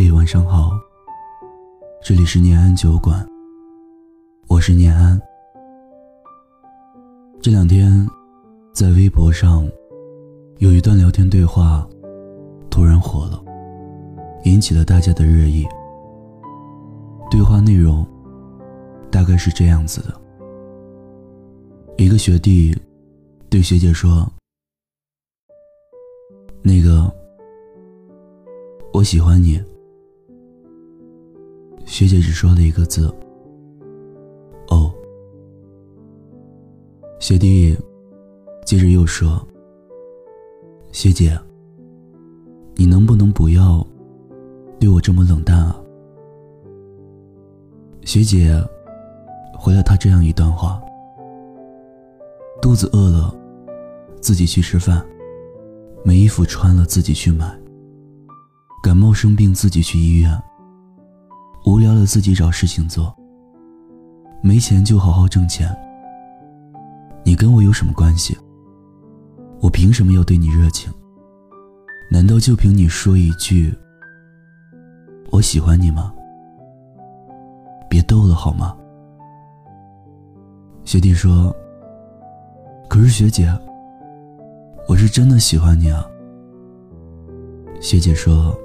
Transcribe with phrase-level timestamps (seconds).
[0.00, 0.70] 嘿，晚上好，
[2.04, 3.28] 这里是念安酒馆，
[4.46, 5.20] 我是念安。
[7.42, 8.06] 这两天，
[8.72, 9.68] 在微博上
[10.58, 11.84] 有一段聊天对话，
[12.70, 13.42] 突然火了，
[14.44, 15.66] 引起了大家的热议。
[17.28, 18.06] 对话内容
[19.10, 20.14] 大概是这样子的：
[21.96, 22.72] 一个学弟
[23.50, 24.30] 对学姐说
[26.62, 27.12] ：“那个，
[28.92, 29.60] 我喜欢你。”
[31.88, 33.12] 学姐只说了一个字
[34.68, 34.92] ：“哦。”
[37.18, 37.76] 学弟
[38.64, 39.44] 接着又说
[40.92, 41.36] ：“学姐，
[42.76, 43.84] 你能不能不要
[44.78, 45.80] 对我这么冷淡啊？”
[48.04, 48.54] 学姐
[49.58, 50.80] 回了他这样一段话
[52.62, 53.34] ：“肚子饿了，
[54.20, 55.00] 自己去吃饭；
[56.04, 57.46] 没衣服穿了，自己去买；
[58.82, 60.30] 感冒生病，自己去医院。”
[61.68, 63.14] 无聊了，自己找事情做。
[64.40, 65.68] 没钱就好好挣钱。
[67.22, 68.34] 你跟我有什么关系？
[69.60, 70.90] 我凭什么要对你热情？
[72.10, 73.76] 难道就凭你说一句
[75.30, 76.10] “我喜欢你”吗？
[77.86, 78.74] 别逗了好吗？
[80.84, 81.54] 学弟说
[82.88, 83.46] ：“可是学姐，
[84.88, 86.02] 我是真的喜欢你啊。”
[87.78, 88.58] 学姐说。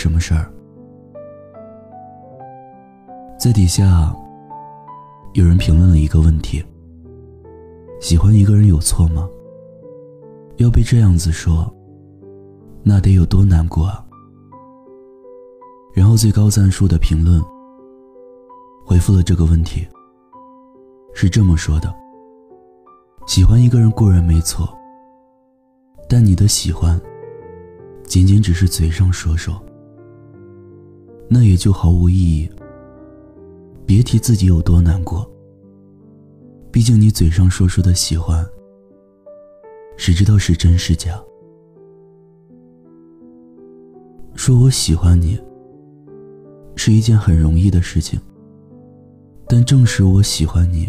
[0.00, 0.50] 什么事儿？
[3.38, 4.16] 在底下，
[5.34, 6.64] 有人评论了一个问题：
[8.00, 9.28] 喜欢一个人有错吗？
[10.56, 11.70] 要被这样子说，
[12.82, 14.02] 那得有多难过啊！
[15.92, 17.38] 然后最高赞数的评论
[18.86, 19.86] 回复了这个问题，
[21.12, 21.94] 是这么说的：
[23.26, 24.66] 喜欢一个人固然没错，
[26.08, 26.98] 但你的喜欢。
[28.06, 29.62] 仅仅只是嘴上说说，
[31.32, 32.50] 那也就毫无意义。
[33.86, 35.24] 别提自己有多难过。
[36.72, 38.44] 毕竟你嘴上说说的喜欢，
[39.96, 41.18] 谁知道是真是假？
[44.34, 45.38] 说我喜欢你，
[46.74, 48.20] 是一件很容易的事情。
[49.46, 50.88] 但证实我喜欢你，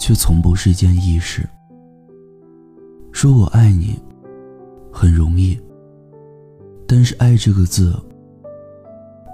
[0.00, 1.46] 却从不是一件易事。
[3.12, 3.98] 说我爱你。
[4.90, 5.56] 很容易，
[6.84, 7.94] 但是“爱”这个字，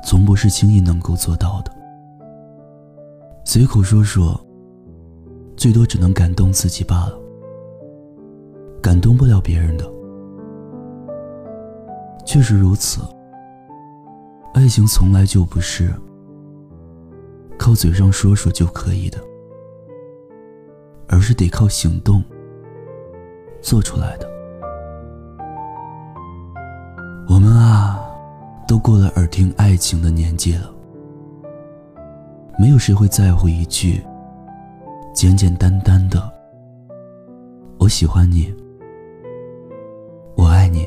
[0.04, 1.72] 从不是轻易能够做到的。
[3.44, 4.38] 随口说说，
[5.56, 7.18] 最多只能感动自己罢了，
[8.82, 9.90] 感动不了别人的。
[12.26, 13.00] 确实如此，
[14.52, 15.92] 爱情从来就不是
[17.58, 19.18] 靠嘴上说说就可以的，
[21.08, 22.22] 而是得靠行动
[23.60, 24.33] 做出来的。
[28.74, 30.68] 都过了耳听爱情的年纪了。
[32.58, 34.02] 没有谁会在乎一句
[35.14, 36.28] 简简单单的
[37.78, 38.52] “我喜欢你，
[40.36, 40.84] 我爱你”。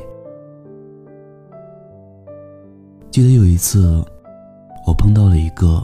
[3.10, 4.04] 记得有一次，
[4.86, 5.82] 我碰到了一个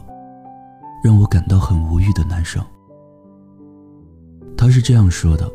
[1.02, 2.62] 让我感到很无语的男生。
[4.58, 5.50] 他是这样说的：“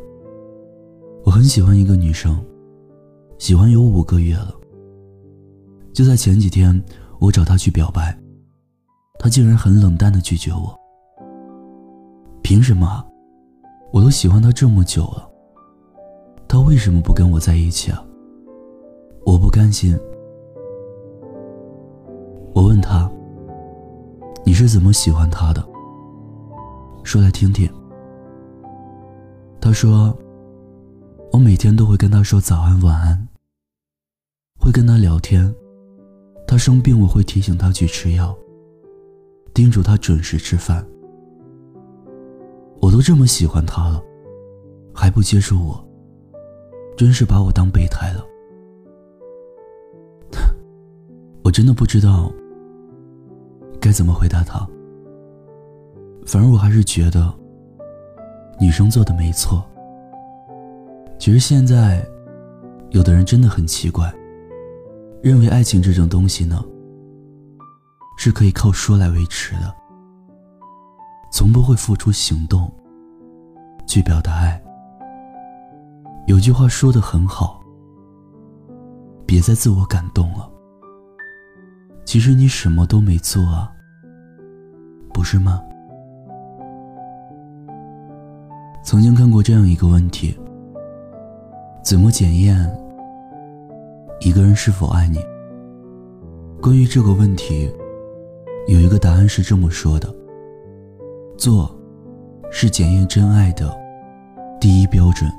[1.22, 2.44] 我很喜欢一个女生，
[3.38, 4.52] 喜欢有五个月了。”
[5.92, 6.82] 就在前几天，
[7.18, 8.16] 我找他去表白，
[9.18, 10.78] 他竟然很冷淡的拒绝我。
[12.42, 13.04] 凭什么？
[13.92, 15.28] 我都喜欢他这么久了，
[16.48, 18.02] 他为什么不跟我在一起啊？
[19.26, 19.98] 我不甘心。
[22.54, 23.10] 我问他
[24.44, 25.64] ：“你是怎么喜欢他的？
[27.04, 27.68] 说来听听。”
[29.60, 30.16] 他说
[31.32, 33.28] ：“我每天都会跟他说早安晚安，
[34.58, 35.54] 会跟他聊天。”
[36.50, 38.36] 他生病，我会提醒他去吃药，
[39.54, 40.84] 叮嘱他准时吃饭。
[42.80, 44.02] 我都这么喜欢他了，
[44.92, 45.88] 还不接受我，
[46.96, 48.26] 真是把我当备胎了。
[51.44, 52.32] 我真的不知道
[53.80, 54.68] 该怎么回答他。
[56.26, 57.32] 反而我还是觉得
[58.60, 59.64] 女生做的没错。
[61.16, 62.04] 其实现在，
[62.90, 64.12] 有的人真的很奇怪。
[65.22, 66.64] 认为爱情这种东西呢，
[68.16, 69.74] 是可以靠说来维持的，
[71.30, 72.72] 从不会付出行动
[73.86, 74.60] 去表达爱。
[76.26, 77.60] 有句话说的很好，
[79.26, 80.50] 别再自我感动了。
[82.06, 83.70] 其实你什么都没做啊，
[85.12, 85.60] 不是吗？
[88.82, 90.34] 曾经看过这样一个问题：
[91.84, 92.74] 怎么检验？
[94.20, 95.18] 一个人是否爱你？
[96.60, 97.72] 关于这个问题，
[98.68, 100.14] 有一个答案是这么说的：
[101.38, 101.74] 做，
[102.50, 103.74] 是检验真爱的
[104.60, 105.30] 第一标准。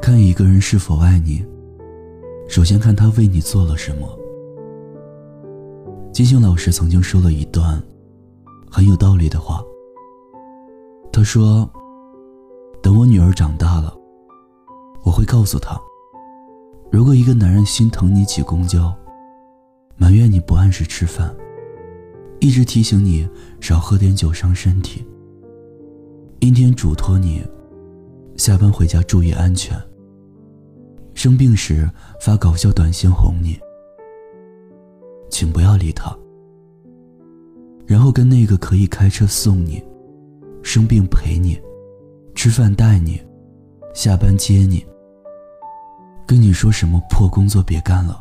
[0.00, 1.44] 看一个人是否爱你，
[2.48, 4.08] 首先看他为你做了什么。
[6.12, 7.82] 金星老师曾经说了一段
[8.70, 9.60] 很有道理的话。
[11.12, 11.68] 他说
[12.80, 13.92] ：“等我女儿长大了，
[15.02, 15.76] 我会告诉她，
[16.90, 18.94] 如果一个男人心疼你挤公交，
[19.96, 21.34] 埋怨你不按时吃饭，
[22.40, 23.28] 一直提醒你
[23.60, 25.04] 少喝点酒伤身体，
[26.40, 27.42] 阴天嘱托你
[28.36, 29.76] 下班回家注意安全。”
[31.14, 31.90] 生病时
[32.20, 33.58] 发搞笑短信哄你，
[35.30, 36.14] 请不要理他。
[37.86, 39.82] 然后跟那个可以开车送你、
[40.62, 41.58] 生病陪你、
[42.34, 43.18] 吃饭带你、
[43.94, 44.84] 下班接你、
[46.26, 48.20] 跟你说什么破工作别干了，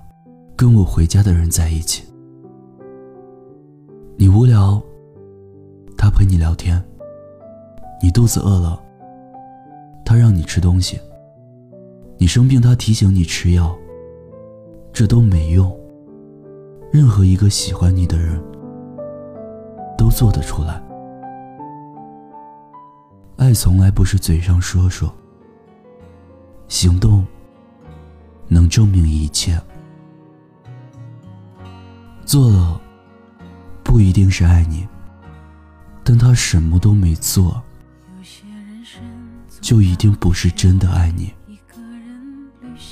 [0.56, 2.04] 跟我回家的人在一起。
[4.16, 4.80] 你无聊，
[5.98, 6.80] 他陪你聊天；
[8.04, 8.80] 你肚子饿了，
[10.06, 11.00] 他让你吃东西。
[12.20, 13.76] 你生病，他提醒你吃药，
[14.94, 15.76] 这都没用。
[16.92, 18.40] 任何一个喜欢你的人，
[19.98, 20.80] 都做得出来。
[23.36, 25.12] 爱从来不是嘴上说说，
[26.68, 27.26] 行动
[28.48, 29.60] 能证明一切。
[32.26, 32.82] 做了，
[33.84, 34.88] 不一定是爱你，
[36.04, 37.62] 但他什么都没做，
[39.62, 41.32] 就一定不是真的爱你。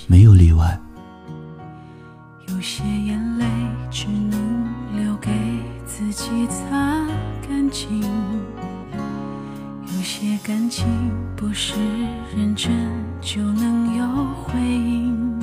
[0.08, 0.80] 没有例外。
[2.48, 3.46] 有些眼泪
[3.90, 5.32] 只能留给
[5.86, 7.08] 自己擦
[7.48, 8.02] 干净，
[10.24, 10.88] 些感情
[11.36, 11.74] 不是
[12.34, 12.72] 认真
[13.20, 15.38] 就能有回应，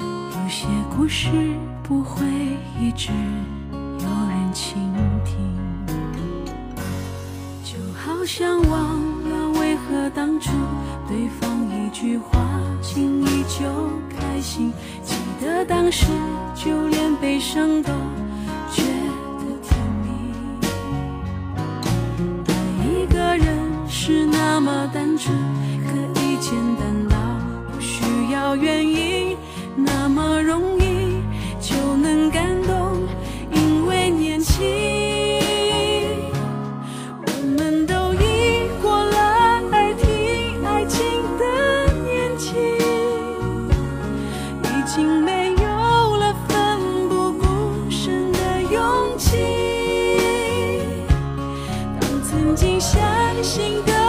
[0.00, 0.66] 有些
[0.96, 1.28] 故事
[1.80, 2.26] 不会
[2.80, 3.12] 一直
[3.72, 4.74] 有人倾
[5.24, 5.36] 听，
[7.62, 10.50] 就好像忘了为何当初
[11.06, 12.40] 对方一句话。
[12.82, 13.64] 轻易就
[14.08, 14.72] 开心，
[15.04, 16.06] 记得当时
[16.56, 17.92] 就连悲伤都
[18.72, 18.82] 觉
[24.10, 25.32] 是那么单纯，
[25.86, 27.16] 可以简单到
[27.72, 29.36] 不需要原因，
[29.76, 31.22] 那么容易
[31.60, 33.06] 就能感动，
[33.52, 34.66] 因为年轻。
[37.24, 41.06] 我们都已过了耳听爱情
[41.38, 41.44] 的
[42.02, 42.50] 年纪，
[44.64, 49.38] 已经没有了奋不顾身的勇气。
[52.00, 53.00] 当曾经相
[53.40, 53.99] 信的。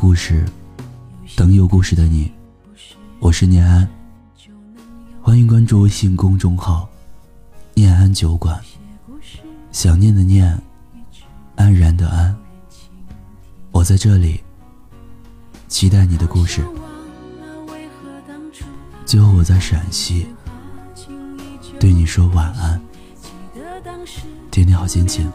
[0.00, 0.44] 故事，
[1.36, 2.30] 等有故事的你。
[3.18, 3.86] 我是念安，
[5.20, 6.88] 欢迎关注微信公众号
[7.74, 8.62] “念安酒馆”。
[9.72, 10.56] 想念的念，
[11.56, 12.32] 安然的安。
[13.72, 14.40] 我在这里，
[15.66, 16.64] 期待你的故事。
[19.04, 20.28] 最后，我在陕西，
[21.80, 22.80] 对你说晚安，
[24.52, 25.28] 天天好心情。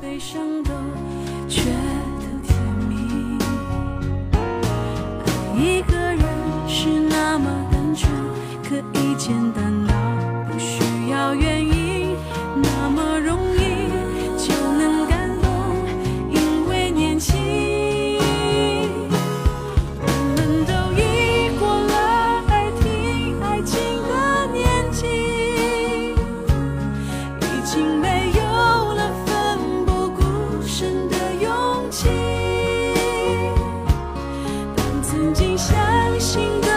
[5.63, 6.19] 一个人
[6.67, 8.11] 是那么单纯，
[8.67, 9.72] 可以简单
[35.93, 36.72] 真心的